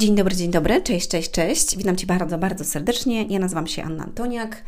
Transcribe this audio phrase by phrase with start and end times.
[0.00, 1.76] Dzień dobry, dzień dobry, cześć, cześć, cześć.
[1.76, 3.22] Witam Cię bardzo, bardzo serdecznie.
[3.22, 4.62] Ja nazywam się Anna Antoniak.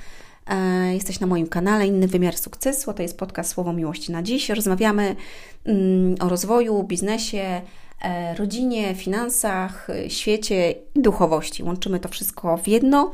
[0.46, 2.92] E, jesteś na moim kanale Inny Wymiar Sukcesu.
[2.92, 4.48] To jest podcast Słowo Miłości na dziś.
[4.48, 5.16] Rozmawiamy
[5.64, 7.60] mm, o rozwoju, biznesie,
[8.02, 11.62] e, rodzinie, finansach, świecie i duchowości.
[11.62, 13.12] Łączymy to wszystko w jedno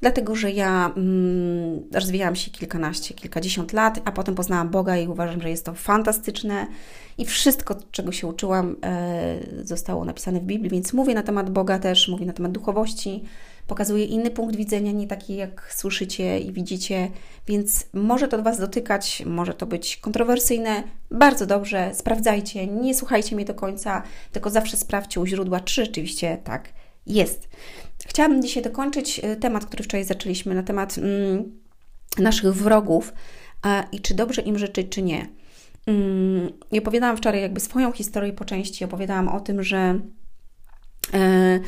[0.00, 5.42] dlatego że ja mm, rozwijałam się kilkanaście, kilkadziesiąt lat, a potem poznałam Boga i uważam,
[5.42, 6.66] że jest to fantastyczne.
[7.18, 11.78] I wszystko, czego się uczyłam, e, zostało napisane w Biblii, więc mówię na temat Boga
[11.78, 13.24] też, mówię na temat duchowości,
[13.66, 17.10] pokazuję inny punkt widzenia, nie taki jak słyszycie i widzicie,
[17.46, 23.44] więc może to Was dotykać, może to być kontrowersyjne, bardzo dobrze, sprawdzajcie, nie słuchajcie mnie
[23.44, 26.77] do końca, tylko zawsze sprawdźcie u źródła, czy rzeczywiście tak
[27.08, 27.48] jest.
[28.06, 31.60] Chciałabym dzisiaj dokończyć e, temat, który wczoraj zaczęliśmy, na temat mm,
[32.18, 33.12] naszych wrogów
[33.62, 35.26] a, i czy dobrze im życzyć, czy nie.
[35.86, 40.00] Mm, I opowiadałam wczoraj jakby swoją historię po części, opowiadałam o tym, że
[41.14, 41.60] e,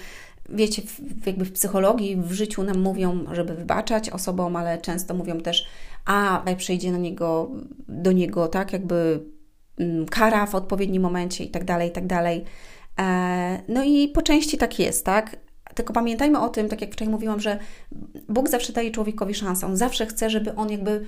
[0.49, 5.41] wiecie, w, jakby w psychologii, w życiu nam mówią, żeby wybaczać osobom, ale często mówią
[5.41, 5.67] też,
[6.05, 7.51] a przyjdzie na niego,
[7.89, 9.21] do niego, tak, jakby
[9.79, 12.45] mm, kara w odpowiednim momencie i tak dalej, i tak dalej.
[12.99, 15.37] E, no i po części tak jest, tak?
[15.75, 17.59] Tylko pamiętajmy o tym, tak jak wczoraj mówiłam, że
[18.29, 19.67] Bóg zawsze daje człowiekowi szansę.
[19.67, 21.07] On zawsze chce, żeby on jakby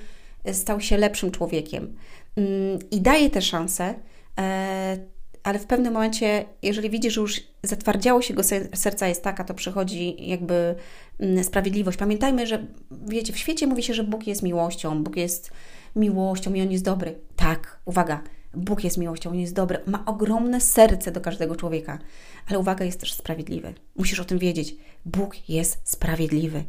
[0.53, 1.97] stał się lepszym człowiekiem.
[2.37, 3.95] Mm, I daje te szanse,
[4.39, 4.99] e,
[5.43, 8.43] ale w pewnym momencie, jeżeli widzi, że już zatwardziało się go
[8.75, 10.75] serca jest taka, to przychodzi jakby
[11.21, 11.99] mm, sprawiedliwość.
[11.99, 15.51] Pamiętajmy, że wiecie, w świecie mówi się, że Bóg jest miłością, Bóg jest
[15.97, 17.15] miłością i On jest dobry.
[17.37, 18.23] Tak, uwaga,
[18.55, 21.99] Bóg jest miłością, On jest dobry, ma ogromne serce do każdego człowieka,
[22.49, 23.75] ale uwaga, jest też sprawiedliwy.
[23.97, 24.77] Musisz o tym wiedzieć.
[25.05, 26.65] Bóg jest sprawiedliwy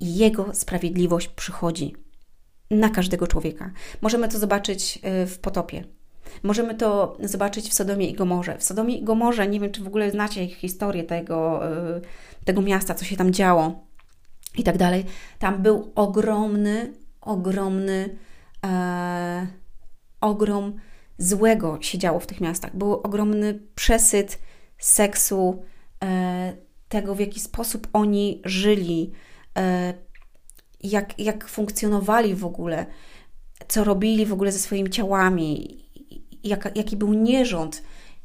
[0.00, 1.94] i Jego sprawiedliwość przychodzi
[2.70, 3.70] na każdego człowieka.
[4.00, 5.84] Możemy to zobaczyć y, w potopie.
[6.42, 8.58] Możemy to zobaczyć w Sodomie i Gomorze.
[8.58, 11.60] W Sodomie i Gomorze, nie wiem, czy w ogóle znacie historię tego,
[11.96, 12.00] y,
[12.44, 13.86] tego miasta, co się tam działo
[14.58, 15.04] i tak dalej.
[15.38, 18.18] Tam był ogromny, ogromny
[18.66, 19.46] e,
[20.20, 20.80] ogrom
[21.18, 22.76] złego się działo w tych miastach.
[22.76, 24.38] Był ogromny przesyt
[24.78, 25.62] seksu,
[26.04, 26.56] e,
[26.88, 29.12] tego w jaki sposób oni żyli,
[29.58, 29.94] e,
[30.82, 32.86] jak, jak funkcjonowali w ogóle,
[33.68, 35.78] co robili w ogóle ze swoimi ciałami,
[36.44, 37.82] jak, jaki był nierząd.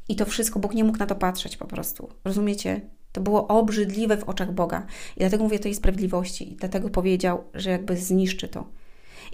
[0.08, 2.08] I to wszystko, Bóg nie mógł na to patrzeć po prostu.
[2.24, 2.80] Rozumiecie?
[3.12, 4.86] To było obrzydliwe w oczach Boga.
[5.16, 6.52] I dlatego mówię tej sprawiedliwości.
[6.52, 8.64] I dlatego powiedział, że jakby zniszczy to.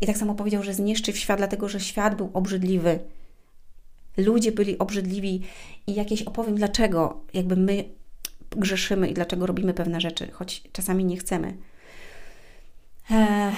[0.01, 2.99] I tak samo powiedział, że zniszczy świat, dlatego że świat był obrzydliwy.
[4.19, 5.43] Ludzie byli obrzydliwi
[5.87, 7.85] i jakieś opowiem, dlaczego jakby my
[8.51, 11.57] grzeszymy i dlaczego robimy pewne rzeczy, choć czasami nie chcemy.
[13.11, 13.53] Eee,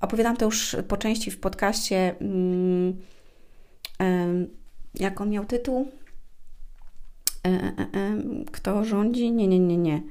[0.00, 2.14] opowiadam to już po części w podcaście.
[2.20, 3.02] Mm,
[4.94, 5.88] jak on miał tytuł?
[7.46, 8.18] E, e, e,
[8.52, 9.32] kto rządzi?
[9.32, 10.02] Nie, nie, nie, nie.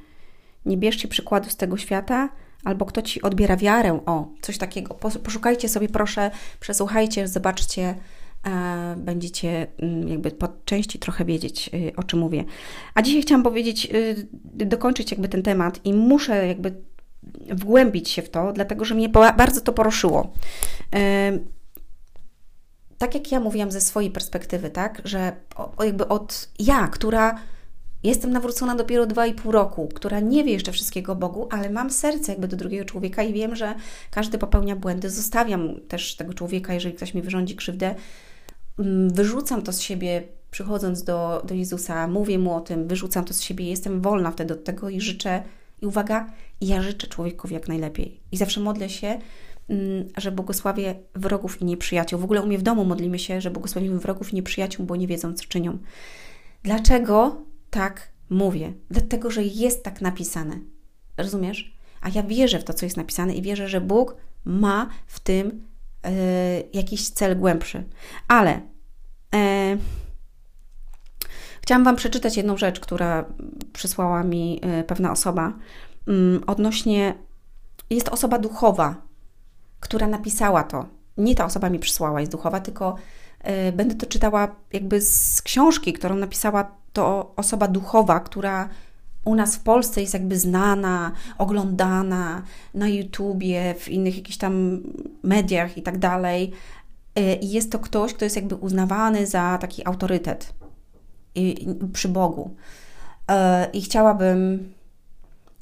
[0.65, 2.29] Nie bierzcie przykładu z tego świata,
[2.63, 3.99] albo kto ci odbiera wiarę.
[4.05, 4.93] O, coś takiego.
[5.23, 7.95] Poszukajcie sobie, proszę, przesłuchajcie, zobaczcie.
[8.97, 12.43] Będziecie mm, jakby po części trochę wiedzieć, y, o czym mówię.
[12.93, 14.27] A dzisiaj chciałam powiedzieć, y,
[14.65, 16.75] dokończyć jakby ten temat i muszę jakby
[17.49, 20.33] wgłębić się w to, dlatego że mnie bardzo to poruszyło
[22.97, 25.35] tak jak ja mówiłam ze swojej perspektywy, tak, że
[25.83, 27.39] jakby od ja, która
[28.03, 31.89] jestem nawrócona dopiero dwa i pół roku, która nie wie jeszcze wszystkiego Bogu, ale mam
[31.89, 33.75] serce jakby do drugiego człowieka i wiem, że
[34.11, 35.09] każdy popełnia błędy.
[35.09, 37.95] Zostawiam też tego człowieka, jeżeli ktoś mi wyrządzi krzywdę,
[39.07, 43.41] wyrzucam to z siebie, przychodząc do, do Jezusa, mówię mu o tym, wyrzucam to z
[43.41, 45.43] siebie, jestem wolna wtedy od tego i życzę,
[45.81, 46.29] i uwaga,
[46.61, 48.19] ja życzę człowiekowi jak najlepiej.
[48.31, 49.19] I zawsze modlę się,
[49.69, 52.19] Mm, że błogosławię wrogów i nieprzyjaciół.
[52.19, 55.07] W ogóle u mnie w domu modlimy się, że błogosławimy wrogów i nieprzyjaciół, bo nie
[55.07, 55.77] wiedzą, co czynią.
[56.63, 58.73] Dlaczego tak mówię?
[58.89, 60.59] Dlatego, że jest tak napisane.
[61.17, 61.77] Rozumiesz?
[62.01, 64.15] A ja wierzę w to, co jest napisane i wierzę, że Bóg
[64.45, 65.63] ma w tym
[66.73, 67.83] jakiś cel głębszy.
[68.27, 68.61] Ale
[69.35, 69.77] e,
[71.61, 73.25] chciałam Wam przeczytać jedną rzecz, która
[73.73, 75.53] przysłała mi e, pewna osoba
[76.07, 77.13] mm, odnośnie.
[77.89, 78.95] Jest osoba duchowa,
[79.79, 80.85] która napisała to.
[81.17, 82.95] Nie ta osoba mi przysłała, jest duchowa, tylko
[83.67, 88.69] y, będę to czytała jakby z książki, którą napisała to osoba duchowa, która
[89.27, 92.43] u nas w Polsce jest jakby znana, oglądana
[92.73, 94.83] na YouTubie, w innych jakichś tam
[95.23, 96.51] mediach i tak dalej.
[97.19, 100.53] Y, I jest to ktoś, kto jest jakby uznawany za taki autorytet
[101.93, 102.55] przy Bogu.
[103.31, 103.33] Y,
[103.73, 104.73] I chciałabym,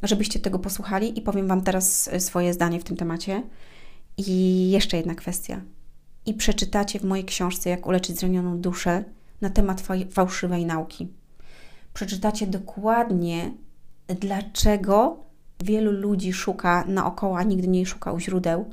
[0.03, 3.44] żebyście tego posłuchali i powiem Wam teraz swoje zdanie w tym temacie.
[4.17, 5.62] I jeszcze jedna kwestia.
[6.25, 9.03] I przeczytacie w mojej książce, jak uleczyć zranioną duszę
[9.41, 11.07] na temat fałszywej nauki.
[11.95, 13.51] Przeczytacie dokładnie,
[14.07, 15.18] dlaczego
[15.63, 18.65] wielu ludzi szuka naokoło, a nigdy nie szuka u źródeł,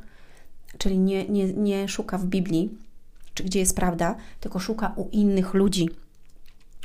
[0.79, 2.79] czyli nie, nie, nie szuka w Biblii,
[3.35, 5.91] czy gdzie jest prawda, tylko szuka u innych ludzi.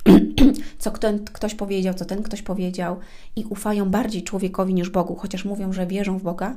[0.80, 0.92] co
[1.34, 3.00] ktoś powiedział, co ten ktoś powiedział,
[3.36, 6.56] i ufają bardziej człowiekowi niż Bogu, chociaż mówią, że wierzą w Boga,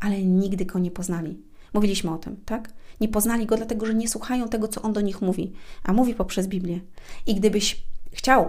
[0.00, 1.38] ale nigdy go nie poznali.
[1.74, 2.72] Mówiliśmy o tym, tak?
[3.00, 5.52] Nie poznali go, dlatego że nie słuchają tego, co on do nich mówi,
[5.84, 6.80] a mówi poprzez Biblię.
[7.26, 8.48] I gdybyś chciał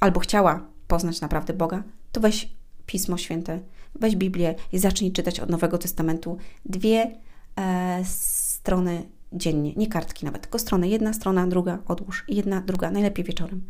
[0.00, 1.82] albo chciała poznać naprawdę Boga,
[2.12, 2.48] to weź
[2.86, 3.60] Pismo Święte,
[3.94, 7.16] weź Biblię i zacznij czytać od Nowego Testamentu dwie
[7.56, 9.02] e, strony
[9.32, 13.62] dziennie, nie kartki nawet, tylko strony, jedna strona, druga, odłóż, jedna, druga, najlepiej wieczorem.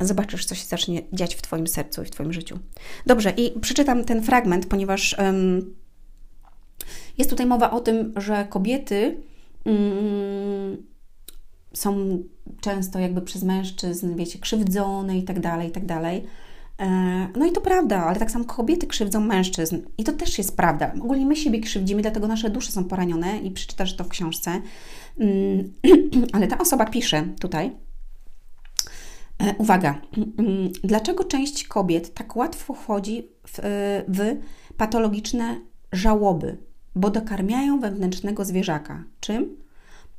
[0.00, 2.58] Zobaczysz, co się zacznie dziać w Twoim sercu i w Twoim życiu.
[3.06, 5.74] Dobrze, i przeczytam ten fragment, ponieważ um,
[7.18, 9.20] jest tutaj mowa o tym, że kobiety
[9.64, 10.91] um,
[11.74, 12.18] są
[12.60, 16.26] często jakby przez mężczyzn, wiecie, krzywdzone i tak dalej, i tak dalej.
[16.80, 19.78] E, no i to prawda, ale tak samo kobiety krzywdzą mężczyzn.
[19.98, 20.92] I to też jest prawda.
[20.94, 24.60] Ogólnie my siebie krzywdzimy, dlatego nasze dusze są poranione i przeczytasz to w książce.
[25.18, 25.72] Mm,
[26.34, 27.72] ale ta osoba pisze tutaj,
[29.38, 30.00] e, Uwaga,
[30.84, 33.58] dlaczego część kobiet tak łatwo wchodzi w,
[34.08, 34.36] w
[34.76, 35.60] patologiczne
[35.92, 36.56] żałoby?
[36.94, 39.04] Bo dokarmiają wewnętrznego zwierzaka.
[39.20, 39.62] Czym?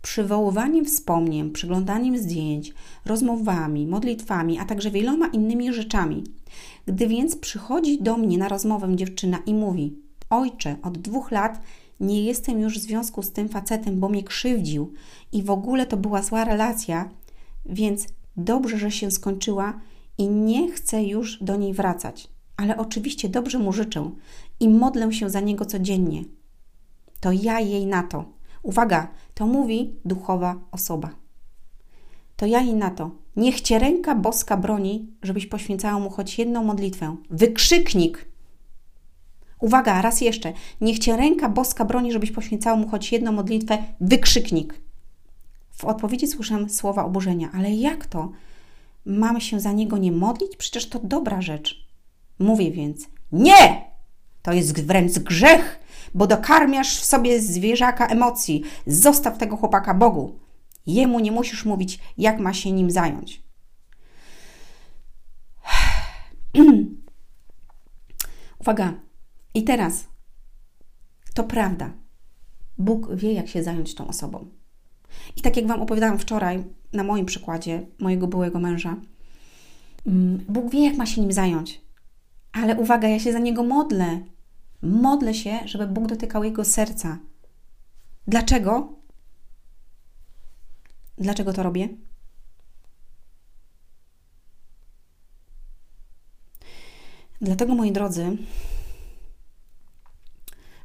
[0.03, 2.73] Przywoływaniem wspomnień, przyglądaniem zdjęć,
[3.05, 6.23] rozmowami, modlitwami, a także wieloma innymi rzeczami.
[6.85, 9.97] Gdy więc przychodzi do mnie na rozmowę dziewczyna i mówi:
[10.29, 11.61] Ojcze, od dwóch lat
[12.00, 14.94] nie jestem już w związku z tym facetem, bo mnie krzywdził
[15.31, 17.09] i w ogóle to była zła relacja,
[17.65, 18.07] więc
[18.38, 19.79] dobrze, że się skończyła
[20.17, 22.27] i nie chcę już do niej wracać.
[22.57, 24.11] Ale oczywiście dobrze mu życzę
[24.59, 26.23] i modlę się za niego codziennie.
[27.19, 28.42] To ja jej na to.
[28.63, 31.10] Uwaga, to mówi duchowa osoba.
[32.36, 33.12] To ja jej na to.
[33.36, 37.15] Niech cię ręka boska broni, żebyś poświęcała mu choć jedną modlitwę.
[37.30, 38.25] Wykrzyknik!
[39.60, 40.54] Uwaga, raz jeszcze.
[40.81, 43.77] Niech cię ręka boska broni, żebyś poświęcała mu choć jedną modlitwę.
[44.01, 44.81] Wykrzyknik!
[45.71, 47.50] W odpowiedzi słyszę słowa oburzenia.
[47.54, 48.31] Ale jak to?
[49.06, 50.56] Mamy się za niego nie modlić?
[50.57, 51.88] Przecież to dobra rzecz.
[52.39, 53.81] Mówię więc: Nie!
[54.42, 55.80] To jest wręcz grzech
[56.13, 58.63] bo dokarmiasz w sobie zwierzaka emocji.
[58.88, 60.39] Zostaw tego chłopaka Bogu.
[60.88, 63.44] Jemu nie musisz mówić, jak ma się nim zająć.
[68.62, 68.94] Uwaga.
[69.54, 70.06] I teraz
[71.33, 71.94] to prawda.
[72.77, 74.45] Bóg wie, jak się zająć tą osobą.
[75.36, 76.63] I tak jak Wam opowiadałam wczoraj,
[76.94, 78.95] na moim przykładzie mojego byłego męża,
[80.07, 81.81] mm, Bóg wie, jak ma się nim zająć.
[82.54, 84.19] Ale uwaga, ja się za niego modlę.
[84.83, 87.19] Modlę się, żeby Bóg dotykał jego serca.
[88.27, 88.94] Dlaczego?
[91.18, 91.89] Dlaczego to robię?
[97.41, 98.38] Dlatego, moi drodzy,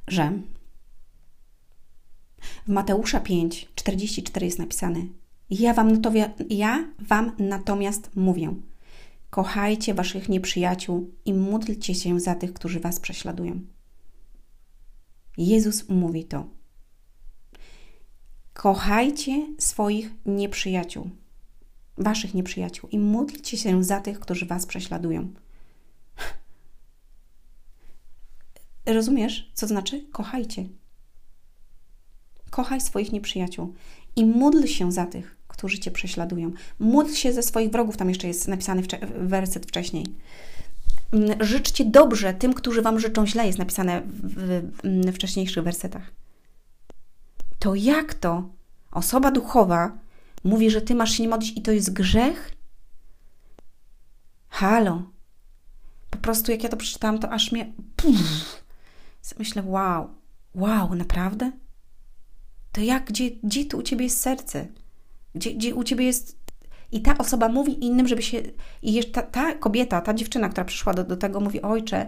[0.09, 0.33] że
[2.67, 5.01] w Mateusza 5, 44 jest napisane:
[5.51, 6.03] ja wam,
[6.51, 8.55] ja wam natomiast mówię,
[9.31, 13.78] kochajcie waszych nieprzyjaciół i módlcie się za tych, którzy was prześladują.
[15.39, 16.47] Jezus mówi to.
[18.53, 21.11] Kochajcie swoich nieprzyjaciół,
[21.99, 25.29] waszych nieprzyjaciół i módlcie się za tych, którzy was prześladują.
[28.87, 30.07] Rozumiesz, co znaczy?
[30.13, 30.65] Kochajcie.
[32.51, 33.75] Kochaj swoich nieprzyjaciół
[34.17, 36.53] i módl się za tych, którzy cię prześladują.
[36.79, 38.83] Módl się ze swoich wrogów, tam jeszcze jest napisany
[39.19, 40.07] werset wcześniej.
[41.13, 46.13] Mm, życzcie dobrze tym, którzy wam życzą źle, jest napisane w, w wcześniejszych wersetach.
[47.59, 48.49] To jak to
[48.91, 49.99] osoba duchowa
[50.45, 52.53] mówi, że ty masz się nie modlić i to jest grzech?
[54.49, 55.03] Halo.
[56.11, 57.73] Po prostu jak ja to przeczytałam, to aż mnie...
[57.97, 58.63] Puf,
[59.39, 60.15] myślę, wow,
[60.55, 61.53] wow, naprawdę?
[62.73, 64.67] To jak, gdzie, gdzie tu u Ciebie jest serce?
[65.35, 66.38] Gdzie, gdzie u Ciebie jest
[66.93, 68.43] i ta osoba mówi innym, żeby się.
[68.83, 72.07] I ta, ta kobieta, ta dziewczyna, która przyszła do, do tego, mówi: Ojcze,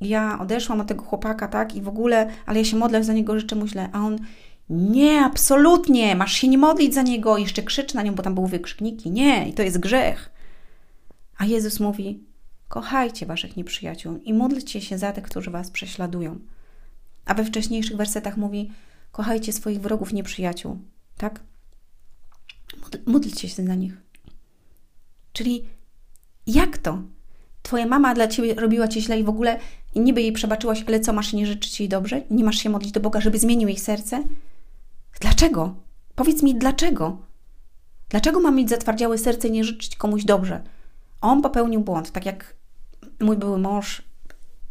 [0.00, 3.40] ja odeszłam od tego chłopaka, tak, i w ogóle, ale ja się modlę za niego,
[3.40, 3.88] życzę mu źle.
[3.92, 4.18] A on:
[4.70, 7.38] Nie, absolutnie, masz się nie modlić za niego.
[7.38, 10.30] I jeszcze krzyczy na nią, bo tam były wykrzykniki: Nie, i to jest grzech.
[11.38, 12.22] A Jezus mówi:
[12.68, 16.38] Kochajcie waszych nieprzyjaciół i módlcie się za tych, którzy was prześladują.
[17.24, 18.72] A we wcześniejszych wersetach mówi:
[19.12, 20.78] Kochajcie swoich wrogów, nieprzyjaciół,
[21.16, 21.40] tak?
[23.06, 23.96] Módlcie się za nich.
[25.32, 25.64] Czyli
[26.46, 27.02] jak to?
[27.62, 29.58] Twoja mama dla ciebie robiła ci źle i w ogóle
[29.96, 32.22] niby jej przebaczyłaś, ale co, masz nie życzyć jej dobrze?
[32.30, 34.24] Nie masz się modlić do Boga, żeby zmienił jej serce?
[35.20, 35.74] Dlaczego?
[36.14, 37.18] Powiedz mi, dlaczego?
[38.08, 40.62] Dlaczego mam mieć zatwardziałe serce i nie życzyć komuś dobrze?
[41.20, 42.54] On popełnił błąd, tak jak
[43.20, 44.02] mój były mąż,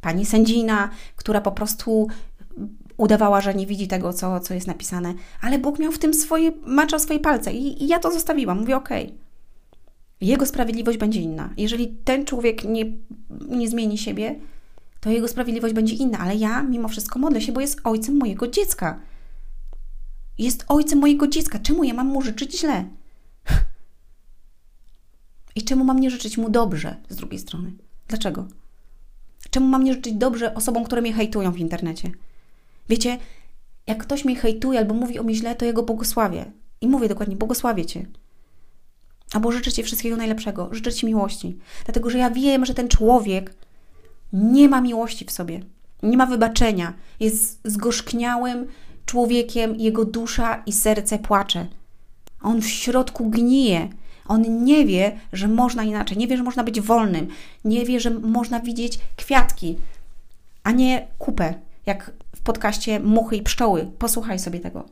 [0.01, 2.07] pani sędzina, która po prostu
[2.97, 6.51] udawała, że nie widzi tego, co, co jest napisane, ale Bóg miał w tym swoje,
[6.65, 8.59] maczał swoje palce i, i ja to zostawiłam.
[8.59, 9.17] Mówię, okej, okay.
[10.21, 11.53] jego sprawiedliwość będzie inna.
[11.57, 12.85] Jeżeli ten człowiek nie,
[13.49, 14.35] nie zmieni siebie,
[14.99, 18.47] to jego sprawiedliwość będzie inna, ale ja mimo wszystko modlę się, bo jest ojcem mojego
[18.47, 18.99] dziecka.
[20.37, 21.59] Jest ojcem mojego dziecka.
[21.59, 22.85] Czemu ja mam mu życzyć źle?
[25.55, 27.71] I czemu mam nie życzyć mu dobrze z drugiej strony?
[28.07, 28.47] Dlaczego?
[29.49, 32.11] Czemu mam nie życzyć dobrze osobom, które mnie hejtują w internecie?
[32.89, 33.17] Wiecie,
[33.87, 36.45] jak ktoś mnie hejtuje albo mówi o mnie źle, to ja go błogosławię.
[36.81, 38.05] I mówię dokładnie, błogosławię Cię.
[39.33, 41.57] Albo życzę Ci wszystkiego najlepszego, życzę Ci miłości.
[41.85, 43.53] Dlatego, że ja wiem, że ten człowiek
[44.33, 45.59] nie ma miłości w sobie,
[46.03, 48.67] nie ma wybaczenia, jest zgorzkniałym
[49.05, 51.67] człowiekiem, jego dusza i serce płacze.
[52.41, 53.89] On w środku gnije.
[54.27, 57.27] On nie wie, że można inaczej, nie wie, że można być wolnym,
[57.65, 59.77] nie wie, że można widzieć kwiatki,
[60.63, 61.53] a nie kupę,
[61.87, 63.91] jak w podcaście Muchy i Pszczoły.
[63.99, 64.85] Posłuchaj sobie tego.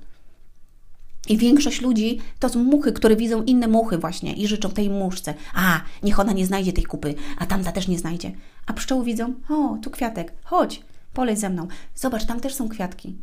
[1.30, 5.34] I większość ludzi to są muchy, które widzą inne muchy właśnie i życzą tej muszce.
[5.56, 8.32] A, niech ona nie znajdzie tej kupy, a tamta też nie znajdzie.
[8.66, 10.82] A pszczoły widzą, o, tu kwiatek, chodź,
[11.14, 11.68] polej ze mną.
[11.96, 13.16] Zobacz, tam też są kwiatki.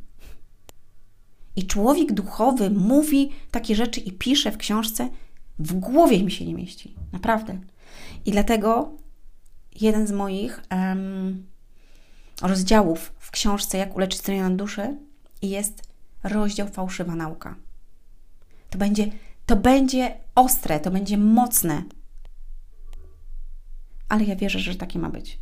[1.56, 5.08] I człowiek duchowy mówi takie rzeczy i pisze w książce,
[5.58, 6.94] w głowie mi się nie mieści.
[7.12, 7.58] Naprawdę.
[8.26, 8.92] I dlatego
[9.80, 11.46] jeden z moich um,
[12.42, 14.96] rozdziałów książce Jak uleczyć stronioną duszę
[15.42, 15.82] jest
[16.22, 17.54] rozdział Fałszywa nauka.
[18.70, 19.06] To będzie,
[19.46, 21.82] to będzie ostre, to będzie mocne.
[24.08, 25.38] Ale ja wierzę, że takie ma być.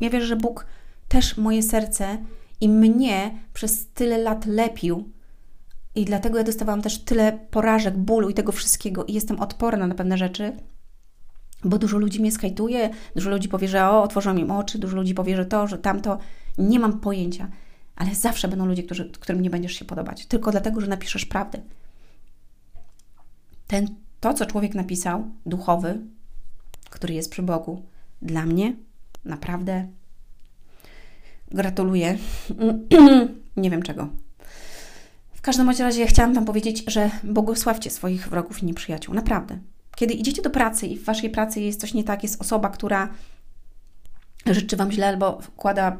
[0.00, 0.66] Ja wierzę, że Bóg
[1.08, 2.18] też moje serce
[2.60, 5.12] i mnie przez tyle lat lepił.
[5.94, 9.94] I dlatego ja dostawałam też tyle porażek, bólu i tego wszystkiego, i jestem odporna na
[9.94, 10.56] pewne rzeczy,
[11.64, 15.14] bo dużo ludzi mnie skajtuje, dużo ludzi powie, że o, otworzą im oczy, dużo ludzi
[15.14, 16.18] powie, że to, że tamto.
[16.58, 17.48] Nie mam pojęcia,
[17.96, 21.60] ale zawsze będą ludzie, którzy, którym nie będziesz się podobać, tylko dlatego, że napiszesz prawdę
[23.68, 23.88] ten,
[24.20, 26.00] to, co człowiek napisał, duchowy,
[26.90, 27.82] który jest przy Bogu,
[28.22, 28.76] dla mnie
[29.24, 29.88] naprawdę
[31.50, 32.18] gratuluję.
[33.56, 34.08] Nie wiem czego.
[35.34, 39.14] W każdym razie chciałam Wam powiedzieć, że błogosławcie swoich wrogów i nieprzyjaciół.
[39.14, 39.58] Naprawdę.
[39.96, 43.08] Kiedy idziecie do pracy i w Waszej pracy jest coś nie tak, jest osoba, która
[44.54, 45.96] życzy Wam źle albo wkłada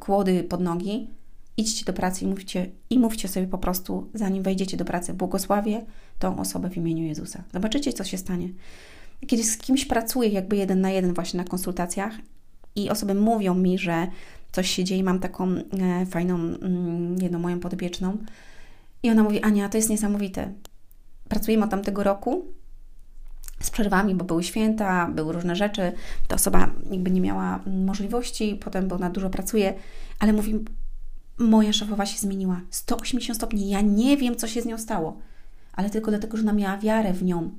[0.00, 1.08] kłody pod nogi,
[1.56, 5.84] idźcie do pracy i mówcie, i mówcie sobie po prostu, zanim wejdziecie do pracy, błogosławię
[6.18, 7.42] tą osobę w imieniu Jezusa.
[7.52, 8.48] Zobaczycie, co się stanie.
[9.26, 12.12] Kiedy z kimś pracuję jakby jeden na jeden właśnie na konsultacjach
[12.76, 14.06] i osoby mówią mi, że
[14.52, 18.16] coś się dzieje, mam taką e, fajną, mm, jedną moją podpieczną
[19.02, 20.52] i ona mówi, Ania, to jest niesamowite.
[21.28, 22.44] Pracujemy od tamtego roku,
[23.60, 25.92] z przerwami, bo były święta, były różne rzeczy.
[26.28, 29.74] Ta osoba jakby nie miała możliwości, potem, bo ona dużo pracuje,
[30.18, 30.64] ale mówi,
[31.38, 32.60] moja szefowa się zmieniła.
[32.70, 33.70] 180 stopni.
[33.70, 35.18] Ja nie wiem, co się z nią stało,
[35.72, 37.50] ale tylko dlatego, że ona miała wiarę w nią.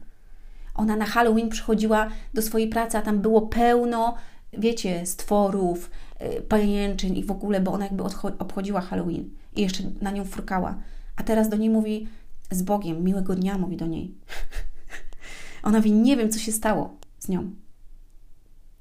[0.75, 4.15] Ona na Halloween przychodziła do swojej pracy, a tam było pełno,
[4.53, 8.03] wiecie, stworów, yy, pajęczyn i w ogóle, bo ona jakby
[8.39, 10.75] obchodziła Halloween i jeszcze na nią furkała.
[11.15, 12.07] A teraz do niej mówi
[12.51, 14.11] z Bogiem, miłego dnia, mówi do niej.
[15.65, 17.51] ona mówi, nie wiem, co się stało z nią.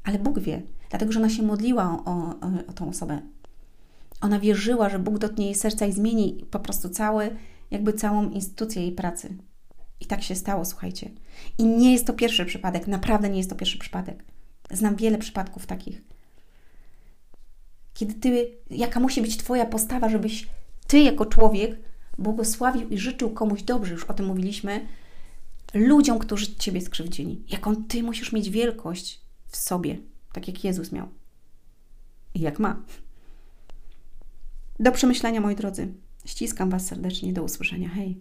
[0.05, 2.11] Ale Bóg wie, dlatego że ona się modliła o,
[2.41, 3.23] o, o tą osobę
[4.25, 7.37] ona wierzyła, że Bóg dotknie jej serca i zmieni po prostu cały,
[7.71, 9.37] jakby całą instytucję jej pracy.
[10.00, 11.11] I tak się stało, słuchajcie.
[11.59, 14.25] I nie jest to pierwszy przypadek, naprawdę nie jest to pierwszy przypadek.
[14.71, 16.03] Znam wiele przypadków takich.
[17.95, 20.49] Kiedy ty, jaka musi być Twoja postawa, żebyś
[20.87, 21.79] Ty jako człowiek
[22.19, 24.87] błogosławił i życzył komuś dobrze, już o tym mówiliśmy,
[25.75, 27.45] ludziom, którzy Ciebie skrzywdzili.
[27.49, 29.99] Jaką Ty musisz mieć wielkość w sobie,
[30.33, 31.09] tak jak Jezus miał.
[32.35, 32.83] I jak ma.
[34.81, 35.95] Do przemyślenia, moi drodzy.
[36.25, 37.33] Ściskam Was serdecznie.
[37.33, 37.88] Do usłyszenia.
[37.88, 38.21] Hej.